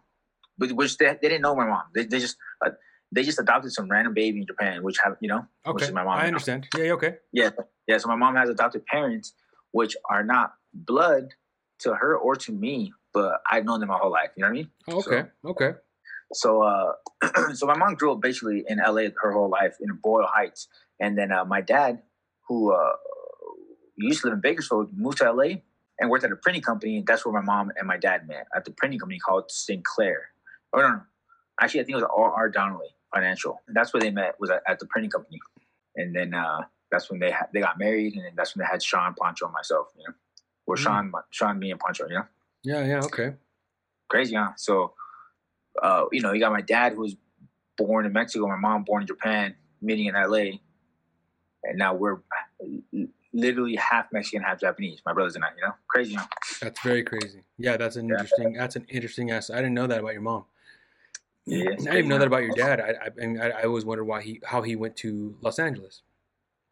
[0.59, 1.83] But which they, they didn't know my mom.
[1.95, 2.71] They, they just uh,
[3.13, 5.75] they just adopted some random baby in Japan, which have you know, okay.
[5.75, 6.19] which is my mom.
[6.19, 6.67] I understand.
[6.77, 7.17] Yeah, okay.
[7.33, 7.51] Yeah,
[7.87, 7.99] yeah.
[7.99, 9.35] So my mom has adopted parents,
[9.73, 11.35] which are not blood
[11.81, 14.31] to her or to me, but I've known them my whole life.
[14.37, 14.71] You know what I mean?
[14.89, 15.71] Oh, okay, so, okay.
[16.33, 16.93] So, uh,
[17.55, 20.69] so my mom grew up basically in LA her whole life in Boyle Heights,
[21.01, 22.03] and then uh, my dad,
[22.49, 22.93] who uh,
[23.97, 25.57] used to live in Bakersfield, moved to LA
[25.99, 27.03] and worked at a printing company.
[27.07, 30.29] That's where my mom and my dad met at the printing company called Sinclair.
[30.73, 31.01] Oh no, no.
[31.61, 32.33] actually, I think it was R.
[32.33, 32.49] R.
[32.49, 33.61] Donnelley Financial.
[33.67, 35.41] And that's where they met was at, at the printing company.
[35.97, 38.71] And then uh, that's when they ha- they got married, and then that's when they
[38.71, 39.89] had Sean, Poncho and myself.
[39.97, 40.15] You know,
[40.67, 40.79] or mm.
[40.79, 42.07] Sean, Sean, me, and Poncho.
[42.09, 42.25] You know.
[42.63, 42.85] Yeah.
[42.85, 43.01] Yeah.
[43.05, 43.35] Okay.
[44.09, 44.51] Crazy, huh?
[44.57, 44.95] So,
[45.83, 47.17] uh, you know, you got my dad who was
[47.77, 50.59] born in Mexico, my mom born in Japan, meeting in LA,
[51.65, 52.19] and now we're
[53.33, 55.01] literally half Mexican, half Japanese.
[55.05, 56.17] My brothers and I, you know, crazy.
[56.17, 56.25] Know?
[56.61, 57.43] That's very crazy.
[57.59, 58.15] Yeah, that's an yeah.
[58.15, 58.53] interesting.
[58.55, 59.51] That's an interesting ass.
[59.51, 60.45] I didn't know that about your mom.
[61.47, 62.81] Yeah, I didn't even know that about your dad.
[62.81, 66.03] I I, I, always wondered why he how he went to Los Angeles,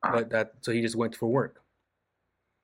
[0.03, 0.17] Uh-huh.
[0.17, 1.61] but that so he just went for work.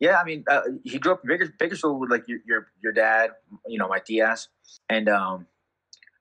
[0.00, 2.92] Yeah, I mean, uh, he grew up in Baker, Bakersfield with like your, your your
[2.92, 3.30] dad,
[3.68, 4.48] you know, my Diaz,
[4.88, 5.46] and um,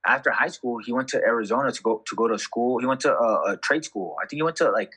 [0.06, 2.80] after high school, he went to Arizona to go to go to school.
[2.80, 4.16] He went to a, a trade school.
[4.22, 4.92] I think he went to like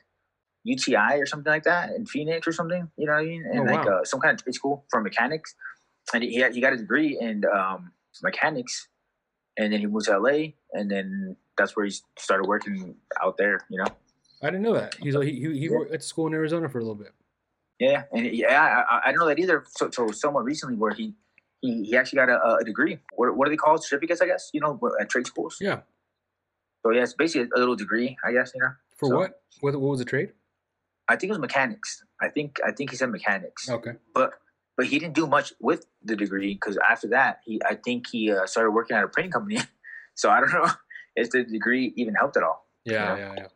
[0.63, 2.89] UTI or something like that in Phoenix or something.
[2.97, 3.45] You know what I mean?
[3.51, 3.99] And Oh, like wow.
[3.99, 5.55] uh, some kind of trade school for mechanics.
[6.13, 8.87] And he he, he got a degree in um, mechanics,
[9.57, 13.59] and then he moved to LA, and then that's where he started working out there.
[13.69, 13.87] You know?
[14.41, 14.95] I didn't know that.
[14.95, 15.77] He's he he, he Yeah.
[15.79, 17.13] went to school in Arizona for a little bit.
[17.79, 19.63] Yeah, and yeah, I, I- I didn't know that either.
[19.77, 21.13] So, so somewhat recently, where he
[21.61, 22.99] he, he actually got a, a degree.
[23.15, 23.83] What, what are they called?
[23.83, 24.49] Certificates, I guess.
[24.53, 25.57] You know, at trade schools.
[25.61, 25.81] Yeah.
[26.85, 28.51] So yeah, it's basically a little degree, I guess.
[28.53, 29.41] You know, For So- what?
[29.61, 30.33] What what was the trade?
[31.07, 32.03] I think it was mechanics.
[32.21, 33.91] I think I think he said mechanics, Okay.
[34.13, 34.33] but
[34.77, 38.31] but he didn't do much with the degree because after that, he I think he
[38.31, 39.59] uh, started working at a printing company.
[40.15, 40.69] so I don't know
[41.15, 42.67] if the degree even helped at all.
[42.85, 43.35] Yeah, Yeah.
[43.35, 43.47] yeah,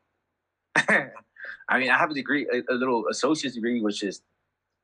[0.89, 1.07] yeah.
[1.69, 4.21] I mean, I have a degree, a, a little associate's degree, which is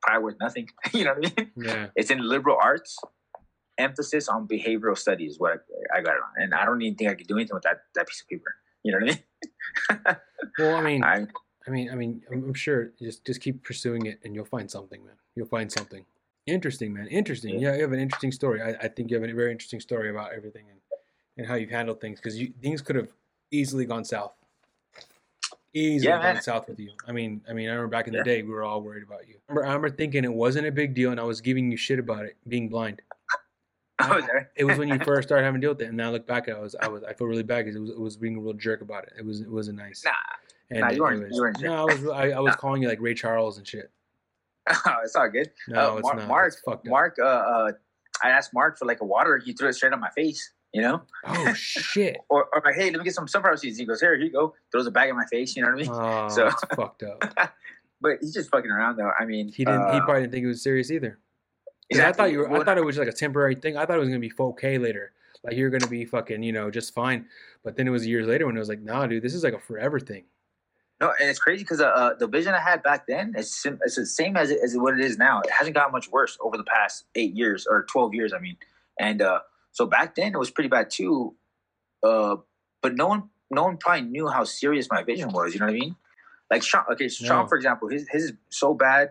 [0.02, 0.68] probably worth nothing.
[0.92, 1.50] you know what I mean?
[1.56, 1.86] Yeah.
[1.96, 2.98] It's in liberal arts,
[3.78, 5.36] emphasis on behavioral studies.
[5.38, 7.54] What I, I got it on, and I don't even think I could do anything
[7.54, 8.54] with that that piece of paper.
[8.82, 9.20] You know what
[9.90, 10.16] I mean?
[10.58, 11.26] Well, I mean, I,
[11.66, 14.70] I mean, I mean, I'm, I'm sure just just keep pursuing it, and you'll find
[14.70, 15.14] something, man.
[15.34, 16.04] You'll find something
[16.46, 17.06] interesting, man.
[17.08, 17.58] Interesting.
[17.58, 18.60] Yeah, you have an interesting story.
[18.62, 20.78] I, I think you have a very interesting story about everything and,
[21.38, 23.08] and how you've handled things because things could have
[23.50, 24.32] easily gone south.
[25.72, 26.92] Easily Yeah, gone south with you.
[27.08, 28.24] I mean, I mean, I remember back in the Yeah.
[28.24, 29.36] day, we were all worried about you.
[29.48, 31.76] I remember, I remember thinking it wasn't a big deal, and I was giving you
[31.76, 33.02] shit about it being blind.
[34.00, 34.24] Was.
[34.56, 36.26] It was when you first started having to deal with it, and now I look
[36.26, 37.98] back at it, I was, I was, I feel really bad because it was, it
[37.98, 39.14] was being a real jerk about it.
[39.18, 40.04] It was, it wasn't nice.
[40.04, 40.10] Nah,
[40.70, 42.88] And Nah, you weren't- was- you weren't No, I was, I, I was calling you
[42.88, 43.90] like Ray Charles and shit.
[45.02, 45.50] it's all good.
[45.68, 46.28] No, Uh, it's Mar- not.
[46.28, 46.90] Mark, It's fucked up.
[46.90, 47.72] Mark, uh, uh,
[48.22, 49.38] I asked Mark for like a water.
[49.38, 50.52] He threw it straight on my face.
[50.72, 52.16] You know, Oh shit!
[52.28, 53.78] or, or like, hey, let me get some sunflower seeds.
[53.78, 54.54] He goes, here, here you go.
[54.72, 55.54] Throws a bag in my face.
[55.54, 55.90] You know what I mean?
[55.92, 57.52] Oh, So- it's fucked up.
[58.00, 59.10] But he's just fucking around, though.
[59.18, 59.92] I mean, He didn't.
[59.92, 61.18] he uh, probably didn't think it was serious either.
[61.90, 62.10] exactly.
[62.10, 62.60] I thought you were.
[62.60, 63.76] I thought it was like a temporary thing.
[63.76, 65.12] I thought it was gonna be 4K later.
[65.44, 67.26] Like you're gonna be fucking, you know, just fine.
[67.62, 69.54] But then it was years later when it was like, nah, dude, this is like
[69.54, 70.24] a forever thing.
[71.00, 73.80] No, and it's crazy because uh, uh, the vision I had back then is sim-
[73.84, 75.40] it's the same as it, as what it is now.
[75.40, 78.32] It hasn't gotten much worse over the past eight years or twelve years.
[78.32, 78.56] I mean,
[79.00, 79.40] and uh,
[79.72, 81.34] so back then it was pretty bad too.
[82.02, 82.36] Uh,
[82.80, 85.52] but no one, no one probably knew how serious my vision was.
[85.54, 85.96] You know what I mean?
[86.50, 89.10] Like Sean, okay, Sean, for example, his his is so bad.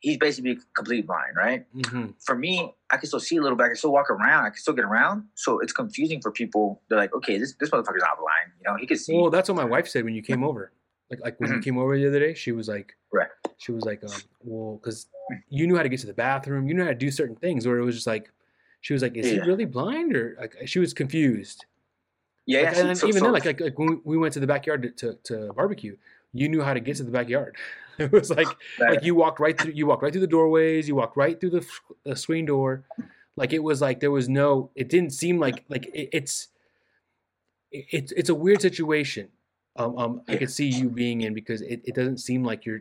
[0.00, 1.64] He's basically completely blind, right?
[1.90, 3.64] hmm For me, I can still see a little bit.
[3.64, 4.44] I can still walk around.
[4.44, 5.24] I can still get around.
[5.36, 6.82] So it's confusing for people.
[6.88, 8.50] They're like, okay, this this motherfucker's not blind.
[8.60, 9.16] You know, he can see.
[9.16, 10.70] Well, that's what my wife said when you came over.
[11.12, 13.16] Like, like when you came over the other day, she was like, Mm-hmm.
[13.18, 13.28] Right.
[13.58, 14.10] She was like, um,
[14.42, 15.06] well, because
[15.50, 17.66] you knew how to get to the bathroom, you knew how to do certain things,
[17.66, 18.30] or it was just like,
[18.80, 21.64] she was like, is he really blind, or like she was confused.
[22.46, 22.86] yeah, Like, yeah.
[22.86, 24.90] and so- even so- then, like, like like when we went to the backyard to,
[24.90, 25.96] to, to barbecue,
[26.32, 27.54] you knew how to get to the backyard.
[27.98, 28.48] It was like
[28.80, 31.50] like you walked right through you walked right through the doorways, you walked right through
[31.50, 31.66] the,
[32.04, 32.84] the screen door.
[33.36, 34.70] Like it was like there was no.
[34.74, 36.48] It didn't seem like like it, it's
[37.70, 39.28] it, it's it's a weird situation.
[39.76, 42.80] Um, um I could see you being in because it, it doesn't seem like you're.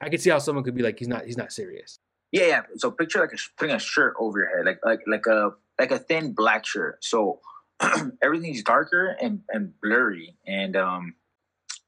[0.00, 1.98] I could see how someone could be like he's not he's not serious.
[2.32, 2.62] Yeah, yeah.
[2.76, 5.90] So picture like a, putting a shirt over your head, like like like a like
[5.90, 7.04] a thin black shirt.
[7.04, 7.40] So
[8.22, 11.14] everything's darker and and blurry, and um,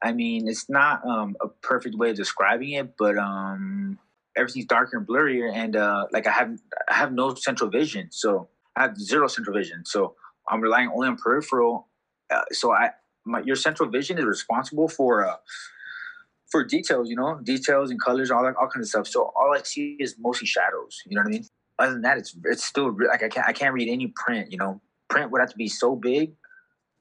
[0.02, 3.98] I mean it's not um a perfect way of describing it, but um
[4.36, 8.48] everything's darker and blurrier, and uh like I have I have no central vision, so
[8.76, 9.84] I have zero central vision.
[9.84, 10.14] So
[10.48, 11.88] I'm relying only on peripheral.
[12.30, 12.90] Uh, so I
[13.24, 15.36] my your central vision is responsible for uh
[16.50, 19.08] for details, you know, details and colors, all that, all kinds of stuff.
[19.08, 21.02] So all I see is mostly shadows.
[21.06, 21.44] You know what I mean?
[21.78, 24.52] Other than that, it's it's still like I can't I can't read any print.
[24.52, 26.32] You know, print would have to be so big,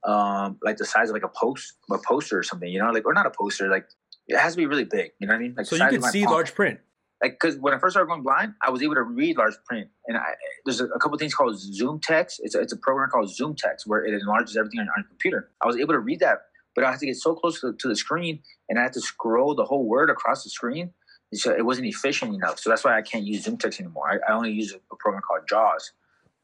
[0.05, 2.69] um, like the size of like a post a poster or something.
[2.69, 3.86] You know, like or not a poster, like
[4.27, 5.12] it has to be really big.
[5.19, 5.53] You know what I mean?
[5.55, 6.33] Like So you could see palm.
[6.33, 6.79] large print.
[7.21, 9.89] Like because when I first started going blind, I was able to read large print,
[10.08, 10.34] and I,
[10.65, 12.41] there's a, a couple things called Zoom Text.
[12.43, 15.08] It's a, it's a program called Zoom Text where it enlarges everything on, on your
[15.08, 15.52] computer.
[15.62, 16.39] I was able to read that,
[16.76, 19.02] but I had to get so close to, to the screen, and I had to
[19.02, 20.91] scroll the whole word across the screen.
[21.34, 22.60] So it wasn't efficient enough.
[22.60, 24.08] So that's why I can't use Zoom Text anymore.
[24.12, 25.91] I, I only use a, a program called JAWS.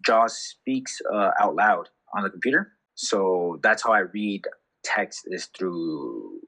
[0.06, 2.74] JAWS speaks uh, out loud on the computer.
[2.96, 4.46] So that's how I read
[4.84, 6.40] text is through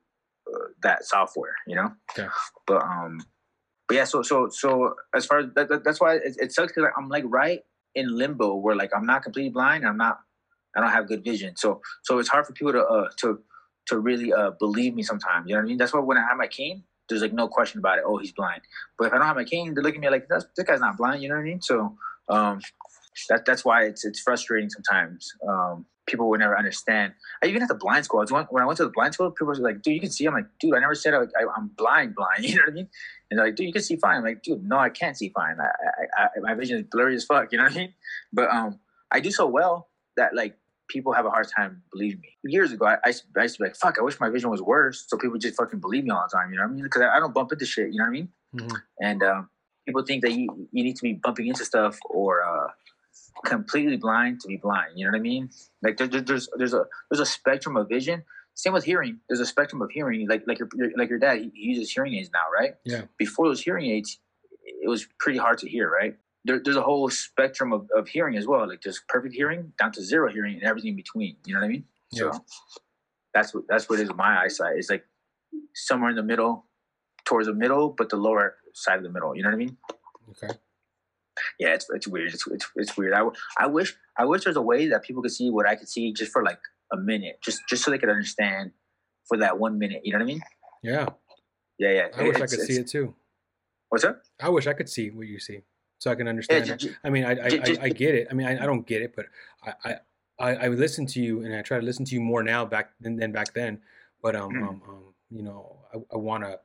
[0.48, 1.94] uh, that software, you know.
[2.12, 2.28] Okay.
[2.68, 3.22] But um,
[3.88, 4.04] but yeah.
[4.06, 7.10] So so so as far as that, that- that's why it, it sucks because I'm
[7.10, 7.62] like right
[7.96, 9.86] in limbo where like I'm not completely blind.
[9.86, 10.20] I'm not.
[10.76, 11.56] I don't have good vision.
[11.58, 13.39] So so it's hard for people to uh to
[13.88, 15.48] to really uh believe me sometimes.
[15.48, 15.78] You know what I mean?
[15.78, 18.04] That's why when I have my cane, there's like no question about it.
[18.08, 18.62] Oh, he's blind.
[18.98, 20.98] But if I don't have my cane, they're looking at me like this guy's not
[20.98, 21.22] blind.
[21.22, 21.62] You know what I mean?
[21.62, 21.96] So
[22.30, 22.62] um,
[23.30, 25.34] that that's why it's it's frustrating sometimes.
[25.47, 27.13] Um, people would never understand.
[27.43, 29.32] I even at the blind school, I was, when I went to the blind school,
[29.32, 31.58] people were like, "Dude, you can see." I'm like, "Dude, I never said I, I,
[31.58, 32.89] am blind, blind." You know what I mean?
[33.30, 35.30] And they're like, "Dude, you can see fine." I'm like, "Dude, no, I can't see
[35.30, 35.58] fine.
[35.60, 35.69] I,
[36.17, 37.93] I, I, my vision is blurry as fuck." You know what I mean?
[38.34, 38.80] But um,
[39.12, 42.52] I do so well that like people have a hard time believing me.
[42.52, 44.62] Years ago, I, I, I, used to be like, "Fuck, I wish my vision was
[44.62, 46.52] worse," so people just fucking believe me all the time.
[46.52, 46.84] You know what I mean?
[46.84, 47.91] Because I, I, don't bump into shit.
[47.91, 48.30] You know what I mean?
[48.56, 48.76] Mm-hmm.
[49.00, 49.50] And um,
[49.86, 52.67] people think that you you need to be bumping into stuff or uh,
[53.46, 54.91] completely blind to be blind.
[54.96, 55.50] You know what I mean?
[55.82, 58.24] Like there, there's there's a there's a spectrum of vision.
[58.54, 59.20] Same with hearing.
[59.30, 60.28] There's a spectrum of hearing.
[60.28, 62.76] Like like your, like your dad, he, uses hearing aids now, right?
[62.84, 63.04] Yeah.
[63.17, 64.20] Before those hearing aids,
[64.63, 66.15] it was pretty hard to hear, right?
[66.44, 68.67] There, there's a whole spectrum of, of hearing as well.
[68.67, 71.38] Like there's perfect hearing down to zero hearing and everything in between.
[71.46, 71.86] You know what I mean?
[72.12, 72.32] Yeah.
[72.32, 72.46] So
[73.34, 74.78] that's what that's what is my eyesight.
[74.78, 75.06] It's like
[75.74, 76.65] somewhere in the middle,
[77.26, 79.36] towards the middle, but the lower side of the middle.
[79.36, 79.78] You know what I mean?
[80.30, 80.54] Okay
[81.60, 82.34] yeah, it's it's weird.
[82.34, 83.14] It's it's, it's weird.
[83.14, 83.28] I,
[83.58, 86.14] I wish I wish there's a way that people could see what I could see
[86.14, 86.60] just for like
[86.92, 88.72] a minute, just just so they could understand
[89.28, 90.02] for that one minute.
[90.04, 90.42] You know what I mean?
[90.84, 91.10] Yeah.
[91.78, 92.08] Yeah, yeah.
[92.16, 93.16] I wish I could see it too.
[93.90, 94.22] What's that?
[94.40, 95.62] I wish I could see what you see,
[95.98, 96.68] so I can understand.
[96.68, 98.28] Yeah, just, I mean, I I, just, I I, get it.
[98.30, 99.26] I mean, I, I don't get it, but
[99.84, 99.98] I,
[100.40, 102.92] I I listen to you, and I try to listen to you more now back
[103.02, 103.82] than, than back then.
[104.22, 104.62] But um, mm.
[104.62, 106.60] um, um you know, I, I want to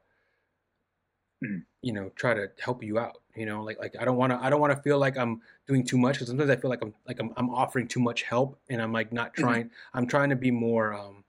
[1.45, 1.63] mm.
[1.83, 4.39] you know try to help you out you know like like i don't want to
[4.43, 6.83] i don't want to feel like i'm doing too much because sometimes i feel like
[6.83, 9.43] i'm like I'm, I'm offering too much help and i'm like not mm-hmm.
[9.43, 9.99] trying mm-hmm.
[9.99, 11.25] i'm trying to be more um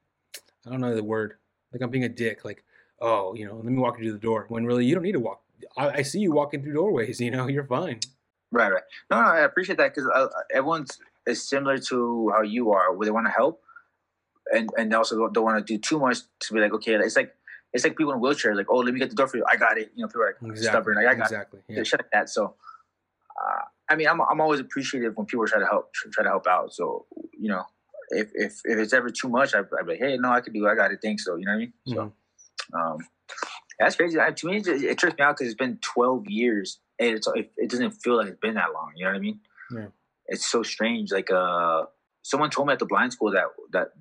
[0.66, 1.36] i don't know the word
[1.72, 2.64] like i'm being a dick like
[3.02, 5.14] oh you know let me walk you to the door when really you don't need
[5.14, 5.42] to walk
[5.78, 8.00] i, I see you walking through doorways you know you're fine
[8.52, 12.72] right right no, no i appreciate that because uh, everyone's is similar to how you
[12.72, 13.62] are where they want to help
[14.54, 17.36] and and also don't want to do too much to be like okay it's like
[17.78, 19.46] it's like people in wheelchairs, like, oh, let me get the door for you.
[19.48, 19.92] I got it.
[19.96, 20.64] You know, people are like exactly.
[20.64, 20.96] stubborn.
[20.96, 21.60] Like, I got exactly.
[21.70, 21.78] it.
[21.78, 21.84] Yeah.
[21.84, 22.30] Shit like that.
[22.30, 22.56] So,
[23.40, 26.48] uh, I mean, I'm, I'm always appreciative when people try to help, try to help
[26.48, 26.74] out.
[26.74, 27.06] So,
[27.38, 27.64] you know,
[28.10, 30.54] if, if, if it's ever too much, I'd, I'd be like, hey, no, I can
[30.54, 30.72] do it.
[30.72, 31.00] I got it.
[31.04, 31.24] Thanks.
[31.24, 31.74] So, you know what I mean?
[31.88, 31.94] Mm-hmm.
[32.74, 32.98] So, um,
[33.80, 34.20] that's crazy.
[34.20, 37.28] I, to me, it, it trips me out because it's been 12 years and it's,
[37.36, 38.94] it, it doesn't feel like it's been that long.
[38.96, 39.40] You know what I mean?
[39.72, 39.86] Yeah.
[40.26, 41.12] It's so strange.
[41.12, 41.84] Like, uh,
[42.24, 43.92] someone told me at the blind school that, that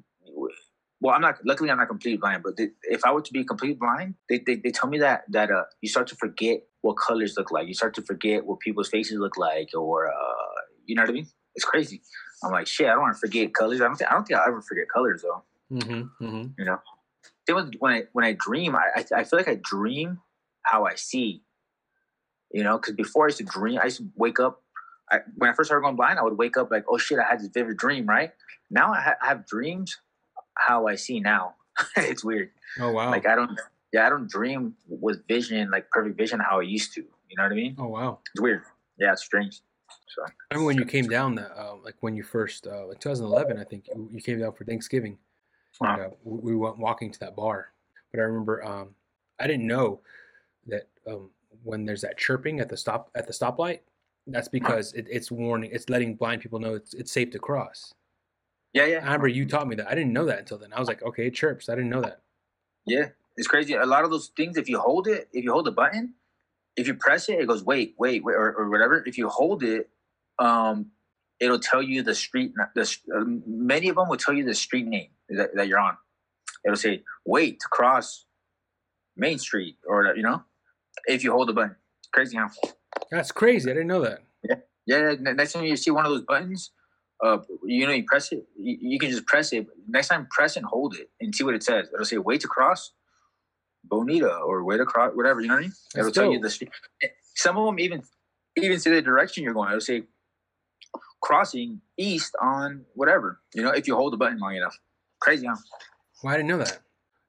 [1.07, 1.39] well, I'm not.
[1.45, 2.43] Luckily, I'm not completely blind.
[2.43, 5.23] But they, if I were to be completely blind, they, they, they tell me that
[5.29, 7.69] that uh, you start to forget what colors look like.
[7.69, 11.13] You start to forget what people's faces look like, or uh, you know what I
[11.13, 11.29] mean.
[11.55, 12.03] It's crazy.
[12.43, 12.89] I'm like, shit.
[12.89, 13.81] I don't want to forget colors.
[13.81, 15.45] I don't think I don't think I'll ever forget colors though.
[15.73, 16.47] Mm-hmm, mm-hmm.
[16.59, 16.79] You know.
[17.47, 20.19] Then when I when I dream, I, I I feel like I dream
[20.63, 21.45] how I see.
[22.51, 24.61] You know, because before I used to dream, I used to wake up.
[25.09, 27.23] I, when I first started going blind, I would wake up like, oh shit, I
[27.31, 28.33] had this vivid dream, right?
[28.73, 29.97] Now I, ha- I have dreams
[30.57, 31.55] how I see now.
[31.97, 32.51] it's weird.
[32.81, 33.11] Oh wow!
[33.11, 33.51] Like I don't,
[33.93, 37.03] yeah, I don't dream with vision, like perfect vision, how I used to.
[37.03, 37.77] You know what I mean?
[37.79, 38.19] Oh wow!
[38.35, 38.63] It's weird.
[38.99, 39.61] Yeah, it's strange.
[40.09, 43.01] So I remember when you came down, that, uh, like when you first, uh, like
[43.01, 45.19] 2011, I think you, you came down for Thanksgiving.
[45.81, 47.73] And, uh, we went walking to that bar,
[48.11, 48.95] but I remember um,
[49.39, 50.01] I didn't know
[50.67, 51.31] that um,
[51.63, 53.81] when there's that chirping at the stop at the stoplight,
[54.27, 57.93] that's because it, it's warning, it's letting blind people know it's it's safe to cross.
[58.77, 58.99] Yeah, yeah.
[58.99, 59.89] I remember you taught me that.
[59.89, 60.71] I didn't know that until then.
[60.75, 61.71] I was like, okay, it chirps.
[61.71, 62.21] I didn't know that.
[62.87, 63.73] Yeah, it's crazy.
[63.73, 66.13] A lot of those things, if you hold it, if you hold the button,
[66.77, 69.03] if you press it, it goes wait, wait, wait, or, or whatever.
[69.07, 69.89] If you hold it,
[70.39, 70.91] um,
[71.41, 72.53] it'll tell you the street.
[72.75, 72.83] The
[73.17, 75.97] uh, many of them will tell you the street name that, that you're on.
[76.63, 78.27] It'll say wait to cross
[79.17, 80.45] Main Street, or you know,
[81.07, 81.77] if you hold the button.
[82.13, 82.49] Crazy, huh?
[83.11, 83.71] That's crazy.
[83.71, 84.23] I didn't know that.
[84.47, 85.15] Yeah, yeah.
[85.33, 86.73] Next time you see one of those buttons,
[87.25, 88.47] uh, you know, you press it.
[88.59, 89.67] You, you, can just press it.
[89.89, 91.89] Next time, press and hold it and see what it says.
[91.93, 92.93] It'll say "way to cross,"
[93.85, 95.41] Bonita, or "way to cross," whatever.
[95.41, 95.73] You know what I mean?
[95.97, 96.71] It'll tell you the street.
[97.35, 98.03] Some of them even
[98.57, 99.69] even say the direction you're going.
[99.69, 100.03] It'll say
[101.23, 103.41] crossing east on whatever.
[103.55, 104.79] You know, if you hold the button long enough.
[105.21, 105.57] Crazy, huh?
[106.23, 106.81] Well, I didn't know that.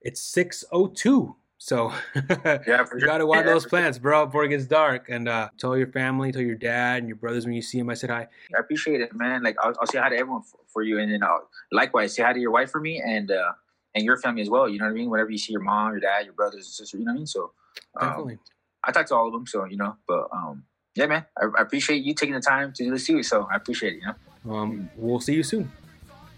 [0.01, 1.35] It's six oh two.
[1.59, 5.09] So yeah, you got to water those plants, bro, before it gets dark.
[5.09, 7.89] And uh, tell your family, tell your dad and your brothers when you see them.
[7.89, 8.27] I said hi.
[8.55, 9.43] I appreciate it, man.
[9.43, 12.23] Like I'll, I'll say hi to everyone for, for you, and then I'll, likewise say
[12.23, 13.53] hi to your wife for me and uh,
[13.95, 14.69] and your family as well.
[14.69, 15.09] You know what I mean?
[15.09, 17.17] Whenever you see your mom, your dad, your brothers and sisters, you know what I
[17.17, 17.27] mean.
[17.27, 17.51] So
[17.99, 18.39] um, definitely,
[18.83, 19.47] I talk to all of them.
[19.47, 22.83] So you know, but um, yeah, man, I, I, appreciate you taking the time to
[22.83, 23.29] do this series.
[23.29, 24.01] So I appreciate it.
[24.01, 24.13] You
[24.45, 24.55] know.
[24.55, 25.71] Um, we'll see you soon.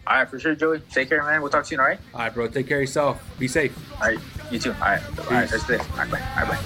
[0.08, 0.80] All right, for sure, Joey.
[0.92, 1.42] Take care, man.
[1.42, 2.00] We'll talk soon, all right?
[2.14, 2.48] All right, bro.
[2.48, 3.22] Take care of yourself.
[3.38, 3.78] Be safe.
[4.02, 4.20] All right.
[4.50, 6.58] 毕竟，哎，哎，再见，拜拜，拜拜。